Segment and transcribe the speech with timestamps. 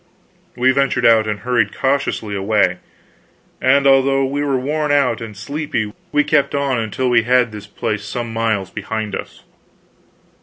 [0.55, 2.79] We ventured out, and hurried cautiously away;
[3.61, 7.51] and although we were worn out and sleepy, we kept on until we had put
[7.51, 9.43] this place some miles behind us.